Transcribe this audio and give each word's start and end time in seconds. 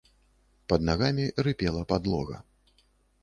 Пад 0.71 0.81
нагамі 0.89 1.25
рыпела 1.47 1.83
падлога. 1.91 2.37